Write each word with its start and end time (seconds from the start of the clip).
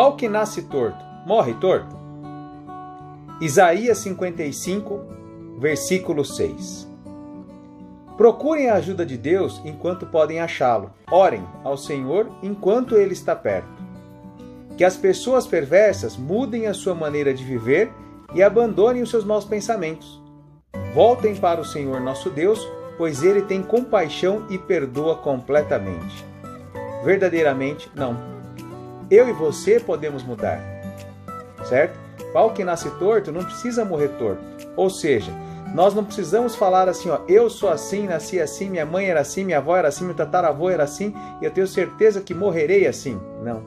Pau 0.00 0.16
que 0.16 0.30
nasce 0.30 0.62
torto, 0.62 1.04
morre 1.26 1.52
torto? 1.60 1.94
Isaías 3.38 3.98
55, 3.98 4.98
versículo 5.58 6.24
6. 6.24 6.88
Procurem 8.16 8.70
a 8.70 8.76
ajuda 8.76 9.04
de 9.04 9.18
Deus 9.18 9.60
enquanto 9.62 10.06
podem 10.06 10.40
achá-lo. 10.40 10.90
Orem 11.10 11.44
ao 11.62 11.76
Senhor 11.76 12.30
enquanto 12.42 12.96
ele 12.96 13.12
está 13.12 13.36
perto. 13.36 13.68
Que 14.74 14.84
as 14.84 14.96
pessoas 14.96 15.46
perversas 15.46 16.16
mudem 16.16 16.66
a 16.66 16.72
sua 16.72 16.94
maneira 16.94 17.34
de 17.34 17.44
viver 17.44 17.92
e 18.34 18.42
abandonem 18.42 19.02
os 19.02 19.10
seus 19.10 19.22
maus 19.22 19.44
pensamentos. 19.44 20.18
Voltem 20.94 21.36
para 21.36 21.60
o 21.60 21.64
Senhor 21.66 22.00
nosso 22.00 22.30
Deus, 22.30 22.66
pois 22.96 23.22
ele 23.22 23.42
tem 23.42 23.62
compaixão 23.62 24.46
e 24.48 24.56
perdoa 24.56 25.16
completamente. 25.16 26.24
Verdadeiramente, 27.04 27.90
não. 27.94 28.39
Eu 29.10 29.28
e 29.28 29.32
você 29.32 29.80
podemos 29.80 30.22
mudar, 30.22 30.60
certo? 31.64 31.98
Pau 32.32 32.50
que 32.52 32.62
nasce 32.62 32.88
torto 32.98 33.32
não 33.32 33.44
precisa 33.44 33.84
morrer 33.84 34.08
torto. 34.10 34.42
Ou 34.76 34.88
seja, 34.88 35.32
nós 35.74 35.94
não 35.94 36.04
precisamos 36.04 36.54
falar 36.54 36.88
assim, 36.88 37.10
ó, 37.10 37.20
eu 37.28 37.50
sou 37.50 37.68
assim, 37.68 38.06
nasci 38.06 38.40
assim, 38.40 38.70
minha 38.70 38.86
mãe 38.86 39.06
era 39.06 39.20
assim, 39.20 39.44
minha 39.44 39.58
avó 39.58 39.76
era 39.76 39.88
assim, 39.88 40.04
meu 40.04 40.14
tataravô 40.14 40.70
era 40.70 40.84
assim, 40.84 41.14
e 41.40 41.44
eu 41.44 41.50
tenho 41.50 41.66
certeza 41.66 42.20
que 42.20 42.34
morrerei 42.34 42.86
assim. 42.86 43.20
Não. 43.42 43.62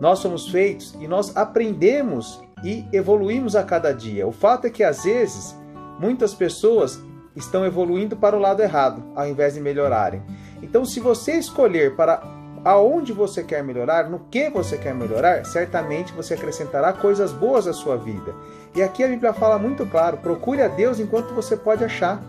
Nós 0.00 0.18
somos 0.18 0.48
feitos 0.48 0.94
e 1.00 1.06
nós 1.06 1.36
aprendemos 1.36 2.42
e 2.64 2.86
evoluímos 2.92 3.56
a 3.56 3.62
cada 3.62 3.92
dia. 3.92 4.26
O 4.26 4.32
fato 4.32 4.66
é 4.66 4.70
que 4.70 4.82
às 4.84 5.04
vezes 5.04 5.56
muitas 5.98 6.34
pessoas 6.34 7.00
estão 7.36 7.64
evoluindo 7.64 8.16
para 8.16 8.36
o 8.36 8.40
lado 8.40 8.60
errado, 8.62 9.02
ao 9.14 9.26
invés 9.26 9.54
de 9.54 9.60
melhorarem. 9.60 10.22
Então, 10.62 10.84
se 10.84 11.00
você 11.00 11.32
escolher 11.32 11.96
para 11.96 12.22
aonde 12.64 13.12
você 13.12 13.42
quer 13.42 13.62
melhorar, 13.62 14.08
no 14.08 14.20
que 14.30 14.48
você 14.48 14.76
quer 14.76 14.94
melhorar, 14.94 15.44
certamente 15.44 16.12
você 16.12 16.34
acrescentará 16.34 16.92
coisas 16.92 17.32
boas 17.32 17.66
à 17.66 17.72
sua 17.72 17.96
vida. 17.96 18.34
E 18.74 18.82
aqui 18.82 19.02
a 19.04 19.08
Bíblia 19.08 19.32
fala 19.32 19.58
muito 19.58 19.84
claro: 19.86 20.16
procure 20.18 20.62
a 20.62 20.68
Deus 20.68 21.00
enquanto 21.00 21.34
você 21.34 21.56
pode 21.56 21.84
achar. 21.84 22.22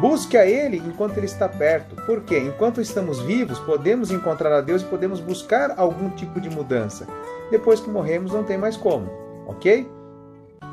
Busque 0.00 0.36
a 0.36 0.44
Ele 0.44 0.78
enquanto 0.78 1.16
Ele 1.16 1.26
está 1.26 1.48
perto. 1.48 1.94
Por 2.04 2.22
quê? 2.22 2.38
Enquanto 2.38 2.80
estamos 2.80 3.20
vivos, 3.20 3.60
podemos 3.60 4.10
encontrar 4.10 4.52
a 4.52 4.60
Deus 4.60 4.82
e 4.82 4.86
podemos 4.86 5.20
buscar 5.20 5.74
algum 5.78 6.10
tipo 6.10 6.40
de 6.40 6.50
mudança. 6.50 7.06
Depois 7.50 7.78
que 7.78 7.88
morremos, 7.88 8.32
não 8.32 8.42
tem 8.42 8.58
mais 8.58 8.76
como, 8.76 9.08
ok? 9.46 9.88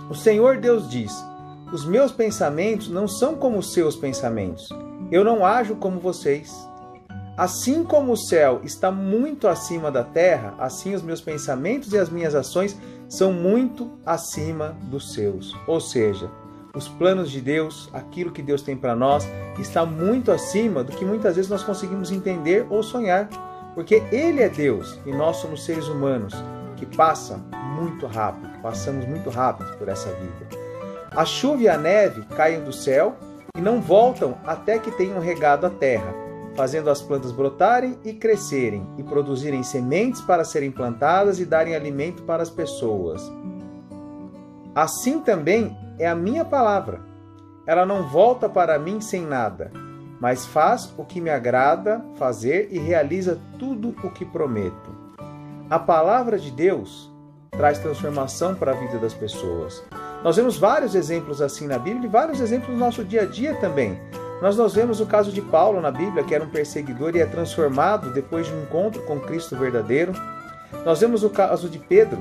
O 0.10 0.16
Senhor 0.16 0.58
Deus 0.58 0.90
diz: 0.90 1.14
Os 1.72 1.86
meus 1.86 2.12
pensamentos 2.12 2.90
não 2.90 3.08
são 3.08 3.36
como 3.36 3.60
os 3.60 3.74
seus 3.74 3.96
pensamentos. 3.96 4.70
Eu 5.12 5.24
não 5.24 5.46
ajo 5.46 5.76
como 5.76 6.00
vocês. 6.00 6.71
Assim 7.42 7.84
como 7.84 8.12
o 8.12 8.18
céu 8.18 8.62
está 8.64 8.92
muito 8.92 9.48
acima 9.48 9.90
da 9.90 10.04
terra, 10.04 10.54
assim 10.60 10.94
os 10.94 11.02
meus 11.02 11.22
pensamentos 11.22 11.92
e 11.92 11.98
as 11.98 12.08
minhas 12.08 12.36
ações 12.36 12.78
são 13.10 13.34
muito 13.34 13.98
acima 14.06 14.78
dos 14.84 15.16
seus. 15.16 15.52
Ou 15.66 15.82
seja, 15.82 16.30
os 16.76 16.88
planos 16.88 17.32
de 17.32 17.42
Deus, 17.42 17.90
aquilo 17.94 18.32
que 18.32 18.44
Deus 18.44 18.62
tem 18.62 18.78
para 18.78 18.96
nós, 18.96 19.28
está 19.58 19.84
muito 19.88 20.32
acima 20.32 20.84
do 20.84 20.92
que 20.92 21.04
muitas 21.04 21.36
vezes 21.36 21.50
nós 21.50 21.64
conseguimos 21.64 22.12
entender 22.12 22.68
ou 22.70 22.84
sonhar. 22.84 23.28
Porque 23.74 24.04
Ele 24.12 24.44
é 24.44 24.48
Deus 24.48 25.00
e 25.04 25.12
nós 25.12 25.38
somos 25.38 25.66
seres 25.66 25.88
humanos 25.88 26.36
que 26.78 26.86
passam 26.86 27.44
muito 27.76 28.06
rápido, 28.06 28.52
passamos 28.62 29.04
muito 29.08 29.32
rápido 29.32 29.76
por 29.80 29.90
essa 29.90 30.10
vida. 30.10 30.48
A 31.10 31.26
chuva 31.26 31.64
e 31.64 31.68
a 31.68 31.76
neve 31.76 32.22
caem 32.38 32.64
do 32.64 32.72
céu 32.72 33.16
e 33.58 33.62
não 33.62 33.82
voltam 33.82 34.38
até 34.46 34.78
que 34.78 34.92
tenham 34.92 35.20
regado 35.20 35.66
a 35.66 35.72
terra 35.72 36.30
fazendo 36.56 36.90
as 36.90 37.02
plantas 37.02 37.32
brotarem 37.32 37.98
e 38.04 38.14
crescerem, 38.14 38.86
e 38.98 39.04
produzirem 39.04 39.64
sementes 39.64 40.22
para 40.22 40.44
serem 40.44 40.72
plantadas 40.72 41.40
e 41.40 41.46
darem 41.46 41.76
alimento 41.76 42.24
para 42.24 42.44
as 42.44 42.50
pessoas. 42.50 43.22
Assim 44.76 45.20
também 45.20 45.78
é 46.00 46.08
a 46.08 46.16
minha 46.16 46.46
palavra. 46.46 47.02
Ela 47.66 47.86
não 47.86 48.08
volta 48.08 48.50
para 48.50 48.80
mim 48.80 49.00
sem 49.00 49.26
nada, 49.26 49.72
mas 50.20 50.46
faz 50.46 50.94
o 50.98 51.06
que 51.06 51.22
me 51.22 51.30
agrada 51.30 52.04
fazer 52.16 52.70
e 52.72 52.80
realiza 52.80 53.40
tudo 53.58 53.96
o 54.04 54.10
que 54.10 54.26
prometo. 54.26 54.90
A 55.70 55.80
palavra 55.80 56.38
de 56.38 56.52
Deus 56.52 57.12
traz 57.52 57.80
transformação 57.80 58.56
para 58.56 58.72
a 58.72 58.76
vida 58.76 58.98
das 58.98 59.14
pessoas. 59.14 59.84
Nós 60.24 60.36
vemos 60.36 60.58
vários 60.58 60.96
exemplos 60.96 61.42
assim 61.42 61.68
na 61.68 61.80
Bíblia 61.80 62.06
e 62.06 62.12
vários 62.12 62.40
exemplos 62.40 62.70
no 62.70 62.78
nosso 62.78 63.04
dia 63.04 63.24
a 63.24 63.26
dia 63.26 63.56
também. 63.56 64.00
Nós, 64.42 64.58
nós 64.58 64.74
vemos 64.74 65.00
o 65.00 65.06
caso 65.06 65.32
de 65.32 65.40
Paulo 65.40 65.80
na 65.80 65.92
Bíblia, 65.92 66.24
que 66.24 66.34
era 66.34 66.44
um 66.44 66.50
perseguidor 66.50 67.16
e 67.16 67.20
é 67.20 67.26
transformado 67.28 68.12
depois 68.12 68.48
de 68.48 68.54
um 68.54 68.64
encontro 68.64 69.04
com 69.04 69.20
Cristo 69.20 69.56
verdadeiro. 69.56 70.14
Nós 70.84 71.00
vemos 71.00 71.24
o 71.24 71.30
caso 71.30 71.70
de 71.70 71.78
Pedro, 71.78 72.18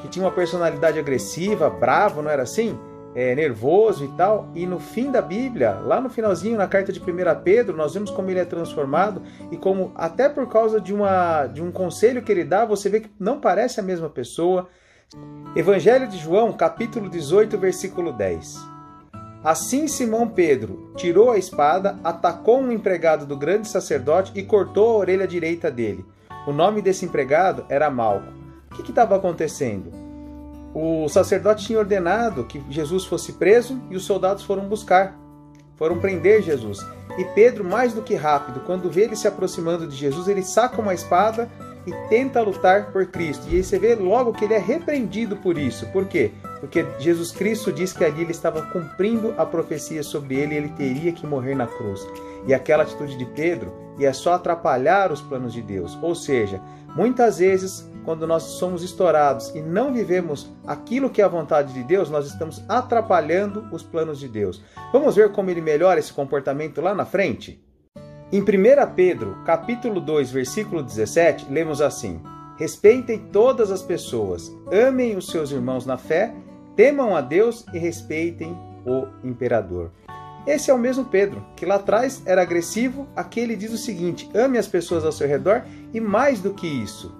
que 0.00 0.08
tinha 0.08 0.24
uma 0.24 0.32
personalidade 0.32 0.98
agressiva, 0.98 1.68
bravo, 1.68 2.22
não 2.22 2.30
era 2.30 2.42
assim? 2.42 2.78
É, 3.14 3.34
nervoso 3.34 4.06
e 4.06 4.08
tal. 4.16 4.48
E 4.54 4.64
no 4.64 4.80
fim 4.80 5.10
da 5.10 5.20
Bíblia, 5.20 5.72
lá 5.84 6.00
no 6.00 6.08
finalzinho, 6.08 6.56
na 6.56 6.66
carta 6.66 6.90
de 6.90 6.98
1 6.98 7.04
Pedro, 7.44 7.76
nós 7.76 7.92
vemos 7.92 8.10
como 8.10 8.30
ele 8.30 8.40
é 8.40 8.46
transformado 8.46 9.20
e 9.50 9.58
como, 9.58 9.92
até 9.94 10.30
por 10.30 10.48
causa 10.48 10.80
de, 10.80 10.94
uma, 10.94 11.46
de 11.48 11.62
um 11.62 11.70
conselho 11.70 12.22
que 12.22 12.32
ele 12.32 12.44
dá, 12.44 12.64
você 12.64 12.88
vê 12.88 13.00
que 13.00 13.10
não 13.20 13.38
parece 13.38 13.78
a 13.78 13.82
mesma 13.82 14.08
pessoa. 14.08 14.68
Evangelho 15.54 16.08
de 16.08 16.16
João, 16.16 16.50
capítulo 16.54 17.10
18, 17.10 17.58
versículo 17.58 18.10
10. 18.10 18.71
Assim 19.44 19.88
Simão 19.88 20.28
Pedro 20.28 20.92
tirou 20.96 21.30
a 21.30 21.36
espada, 21.36 21.98
atacou 22.04 22.60
um 22.60 22.70
empregado 22.70 23.26
do 23.26 23.36
grande 23.36 23.66
sacerdote 23.66 24.30
e 24.36 24.44
cortou 24.44 24.90
a 24.90 24.98
orelha 24.98 25.26
direita 25.26 25.68
dele. 25.68 26.04
O 26.46 26.52
nome 26.52 26.80
desse 26.80 27.04
empregado 27.04 27.64
era 27.68 27.90
Malco. 27.90 28.32
O 28.70 28.82
que 28.82 28.90
estava 28.90 29.16
acontecendo? 29.16 29.90
O 30.72 31.08
sacerdote 31.08 31.66
tinha 31.66 31.78
ordenado 31.78 32.44
que 32.44 32.62
Jesus 32.70 33.04
fosse 33.04 33.32
preso 33.32 33.80
e 33.90 33.96
os 33.96 34.04
soldados 34.04 34.44
foram 34.44 34.68
buscar, 34.68 35.18
foram 35.76 35.98
prender 35.98 36.40
Jesus. 36.42 36.78
E 37.18 37.24
Pedro, 37.34 37.64
mais 37.64 37.92
do 37.92 38.00
que 38.00 38.14
rápido, 38.14 38.60
quando 38.60 38.90
vê 38.90 39.02
ele 39.02 39.16
se 39.16 39.26
aproximando 39.26 39.88
de 39.88 39.96
Jesus, 39.96 40.28
ele 40.28 40.42
saca 40.42 40.80
uma 40.80 40.94
espada 40.94 41.50
e 41.84 41.92
tenta 42.08 42.40
lutar 42.40 42.92
por 42.92 43.06
Cristo. 43.06 43.46
E 43.50 43.56
aí 43.56 43.64
você 43.64 43.78
vê 43.78 43.96
logo 43.96 44.32
que 44.32 44.44
ele 44.44 44.54
é 44.54 44.58
repreendido 44.58 45.36
por 45.36 45.58
isso. 45.58 45.84
Por 45.86 46.06
quê? 46.06 46.30
Porque 46.62 46.86
Jesus 47.00 47.32
Cristo 47.32 47.72
diz 47.72 47.92
que 47.92 48.04
ali 48.04 48.22
ele 48.22 48.30
estava 48.30 48.62
cumprindo 48.62 49.34
a 49.36 49.44
profecia 49.44 50.00
sobre 50.04 50.36
ele 50.36 50.54
e 50.54 50.58
ele 50.58 50.68
teria 50.68 51.10
que 51.10 51.26
morrer 51.26 51.56
na 51.56 51.66
cruz. 51.66 52.06
E 52.46 52.54
aquela 52.54 52.84
atitude 52.84 53.18
de 53.18 53.24
Pedro 53.26 53.72
ia 53.98 54.14
só 54.14 54.34
atrapalhar 54.34 55.10
os 55.10 55.20
planos 55.20 55.52
de 55.52 55.60
Deus. 55.60 55.98
Ou 56.00 56.14
seja, 56.14 56.62
muitas 56.94 57.38
vezes, 57.38 57.90
quando 58.04 58.28
nós 58.28 58.44
somos 58.44 58.84
estourados 58.84 59.48
e 59.56 59.60
não 59.60 59.92
vivemos 59.92 60.52
aquilo 60.64 61.10
que 61.10 61.20
é 61.20 61.24
a 61.24 61.28
vontade 61.28 61.74
de 61.74 61.82
Deus, 61.82 62.08
nós 62.08 62.28
estamos 62.28 62.64
atrapalhando 62.68 63.66
os 63.72 63.82
planos 63.82 64.20
de 64.20 64.28
Deus. 64.28 64.62
Vamos 64.92 65.16
ver 65.16 65.32
como 65.32 65.50
ele 65.50 65.60
melhora 65.60 65.98
esse 65.98 66.12
comportamento 66.12 66.80
lá 66.80 66.94
na 66.94 67.04
frente? 67.04 67.60
Em 68.30 68.40
1 68.40 68.44
Pedro, 68.94 69.36
capítulo 69.44 70.00
2, 70.00 70.30
versículo 70.30 70.80
17, 70.80 71.50
lemos 71.50 71.82
assim: 71.82 72.22
Respeitem 72.56 73.18
todas 73.32 73.72
as 73.72 73.82
pessoas, 73.82 74.48
amem 74.70 75.16
os 75.16 75.26
seus 75.26 75.50
irmãos 75.50 75.84
na 75.84 75.98
fé, 75.98 76.32
temam 76.76 77.16
a 77.16 77.20
Deus 77.20 77.64
e 77.72 77.78
respeitem 77.78 78.56
o 78.86 79.06
imperador. 79.24 79.90
Esse 80.46 80.70
é 80.70 80.74
o 80.74 80.78
mesmo 80.78 81.04
Pedro, 81.04 81.44
que 81.54 81.64
lá 81.64 81.76
atrás 81.76 82.22
era 82.26 82.42
agressivo, 82.42 83.06
aqui 83.14 83.38
ele 83.38 83.54
diz 83.54 83.72
o 83.72 83.78
seguinte: 83.78 84.28
ame 84.34 84.58
as 84.58 84.66
pessoas 84.66 85.04
ao 85.04 85.12
seu 85.12 85.28
redor 85.28 85.64
e 85.92 86.00
mais 86.00 86.40
do 86.40 86.52
que 86.52 86.66
isso. 86.66 87.14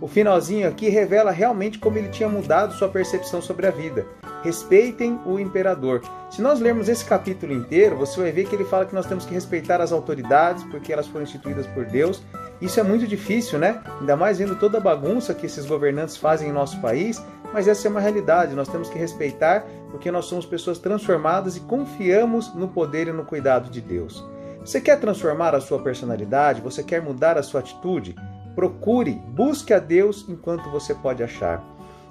O 0.00 0.06
finalzinho 0.06 0.68
aqui 0.68 0.88
revela 0.88 1.30
realmente 1.30 1.78
como 1.78 1.98
ele 1.98 2.08
tinha 2.08 2.28
mudado 2.28 2.74
sua 2.74 2.88
percepção 2.88 3.42
sobre 3.42 3.66
a 3.66 3.70
vida 3.70 4.06
respeitem 4.42 5.18
o 5.24 5.38
imperador. 5.38 6.02
Se 6.30 6.42
nós 6.42 6.60
lermos 6.60 6.88
esse 6.88 7.04
capítulo 7.04 7.52
inteiro, 7.52 7.96
você 7.96 8.20
vai 8.20 8.32
ver 8.32 8.46
que 8.46 8.54
ele 8.54 8.64
fala 8.64 8.86
que 8.86 8.94
nós 8.94 9.06
temos 9.06 9.24
que 9.24 9.34
respeitar 9.34 9.80
as 9.80 9.92
autoridades 9.92 10.62
porque 10.64 10.92
elas 10.92 11.06
foram 11.06 11.24
instituídas 11.24 11.66
por 11.68 11.84
Deus. 11.84 12.22
Isso 12.60 12.80
é 12.80 12.82
muito 12.82 13.06
difícil, 13.06 13.58
né? 13.58 13.80
Ainda 14.00 14.16
mais 14.16 14.38
vendo 14.38 14.56
toda 14.56 14.78
a 14.78 14.80
bagunça 14.80 15.34
que 15.34 15.46
esses 15.46 15.64
governantes 15.64 16.16
fazem 16.16 16.48
em 16.48 16.52
nosso 16.52 16.80
país, 16.80 17.22
mas 17.52 17.68
essa 17.68 17.86
é 17.86 17.90
uma 17.90 18.00
realidade. 18.00 18.54
Nós 18.54 18.68
temos 18.68 18.88
que 18.88 18.98
respeitar 18.98 19.64
porque 19.90 20.10
nós 20.10 20.24
somos 20.24 20.44
pessoas 20.44 20.78
transformadas 20.78 21.56
e 21.56 21.60
confiamos 21.60 22.52
no 22.54 22.68
poder 22.68 23.08
e 23.08 23.12
no 23.12 23.24
cuidado 23.24 23.70
de 23.70 23.80
Deus. 23.80 24.24
Você 24.60 24.80
quer 24.80 24.98
transformar 24.98 25.54
a 25.54 25.60
sua 25.60 25.78
personalidade? 25.78 26.60
Você 26.60 26.82
quer 26.82 27.00
mudar 27.00 27.38
a 27.38 27.42
sua 27.42 27.60
atitude? 27.60 28.16
Procure, 28.54 29.12
busque 29.28 29.72
a 29.72 29.78
Deus 29.78 30.26
enquanto 30.28 30.68
você 30.68 30.94
pode 30.94 31.22
achar. 31.22 31.64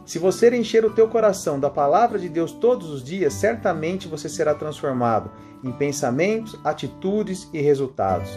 Se 0.06 0.18
você 0.18 0.50
encher 0.56 0.86
o 0.86 0.90
teu 0.90 1.10
coração 1.10 1.60
da 1.60 1.70
palavra 1.70 2.18
de 2.18 2.30
Deus 2.30 2.54
todos 2.54 2.90
os 2.90 3.04
dias, 3.04 3.34
certamente 3.34 4.08
você 4.08 4.30
será 4.30 4.56
transformado 4.56 5.30
em 5.62 5.72
pensamentos, 5.74 6.58
atitudes 6.64 7.50
e 7.52 7.60
resultados. 7.60 8.30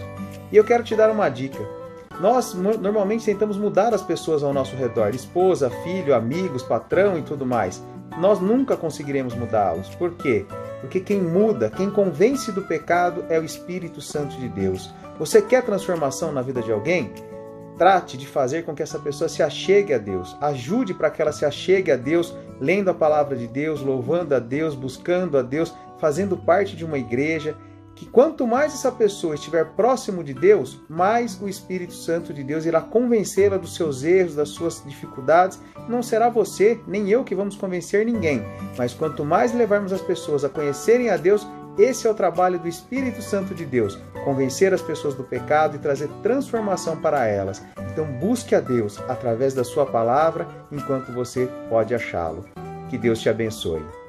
E 0.50 0.56
eu 0.56 0.64
quero 0.64 0.82
te 0.82 0.96
dar 0.96 1.10
uma 1.10 1.28
dica. 1.28 1.79
Nós 2.20 2.54
normalmente 2.54 3.24
tentamos 3.24 3.56
mudar 3.56 3.94
as 3.94 4.02
pessoas 4.02 4.42
ao 4.42 4.52
nosso 4.52 4.76
redor, 4.76 5.14
esposa, 5.14 5.70
filho, 5.82 6.14
amigos, 6.14 6.62
patrão 6.62 7.18
e 7.18 7.22
tudo 7.22 7.46
mais. 7.46 7.82
Nós 8.18 8.38
nunca 8.40 8.76
conseguiremos 8.76 9.34
mudá-los. 9.34 9.88
Por 9.94 10.12
quê? 10.12 10.44
Porque 10.80 11.00
quem 11.00 11.20
muda, 11.20 11.70
quem 11.70 11.90
convence 11.90 12.52
do 12.52 12.62
pecado 12.62 13.24
é 13.28 13.38
o 13.38 13.44
Espírito 13.44 14.00
Santo 14.00 14.36
de 14.36 14.48
Deus. 14.48 14.92
Você 15.18 15.40
quer 15.40 15.64
transformação 15.64 16.30
na 16.30 16.42
vida 16.42 16.60
de 16.60 16.70
alguém? 16.70 17.10
trate 17.80 18.18
de 18.18 18.26
fazer 18.26 18.66
com 18.66 18.74
que 18.74 18.82
essa 18.82 18.98
pessoa 18.98 19.26
se 19.26 19.42
achegue 19.42 19.94
a 19.94 19.96
Deus. 19.96 20.36
Ajude 20.38 20.92
para 20.92 21.08
que 21.08 21.22
ela 21.22 21.32
se 21.32 21.46
achegue 21.46 21.90
a 21.90 21.96
Deus, 21.96 22.36
lendo 22.60 22.90
a 22.90 22.94
palavra 22.94 23.34
de 23.34 23.46
Deus, 23.46 23.80
louvando 23.80 24.34
a 24.34 24.38
Deus, 24.38 24.74
buscando 24.74 25.38
a 25.38 25.42
Deus, 25.42 25.74
fazendo 25.98 26.36
parte 26.36 26.76
de 26.76 26.84
uma 26.84 26.98
igreja. 26.98 27.56
Que 27.94 28.06
quanto 28.06 28.46
mais 28.46 28.72
essa 28.72 28.90
pessoa 28.90 29.34
estiver 29.34 29.64
próximo 29.72 30.24
de 30.24 30.32
Deus, 30.32 30.80
mais 30.88 31.40
o 31.40 31.48
Espírito 31.48 31.92
Santo 31.92 32.32
de 32.32 32.42
Deus 32.42 32.64
irá 32.64 32.80
convencê-la 32.80 33.58
dos 33.58 33.74
seus 33.74 34.02
erros, 34.02 34.34
das 34.34 34.50
suas 34.50 34.82
dificuldades. 34.84 35.60
Não 35.88 36.02
será 36.02 36.30
você, 36.30 36.80
nem 36.86 37.10
eu 37.10 37.24
que 37.24 37.34
vamos 37.34 37.56
convencer 37.56 38.06
ninguém, 38.06 38.42
mas 38.78 38.94
quanto 38.94 39.24
mais 39.24 39.52
levarmos 39.52 39.92
as 39.92 40.00
pessoas 40.00 40.44
a 40.44 40.48
conhecerem 40.48 41.10
a 41.10 41.16
Deus, 41.16 41.46
esse 41.78 42.06
é 42.06 42.10
o 42.10 42.14
trabalho 42.14 42.58
do 42.58 42.68
Espírito 42.68 43.22
Santo 43.22 43.54
de 43.54 43.64
Deus, 43.64 43.98
convencer 44.24 44.74
as 44.74 44.82
pessoas 44.82 45.14
do 45.14 45.24
pecado 45.24 45.76
e 45.76 45.78
trazer 45.78 46.08
transformação 46.22 46.96
para 47.00 47.26
elas. 47.26 47.62
Então 47.92 48.04
busque 48.18 48.54
a 48.54 48.60
Deus 48.60 48.98
através 49.08 49.54
da 49.54 49.64
sua 49.64 49.86
palavra 49.86 50.46
enquanto 50.70 51.12
você 51.12 51.48
pode 51.68 51.94
achá-lo. 51.94 52.44
Que 52.88 52.98
Deus 52.98 53.20
te 53.20 53.28
abençoe. 53.28 53.99